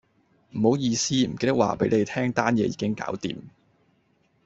[0.55, 3.37] 唔好意思，唔記得話俾你聽單嘢已經搞掂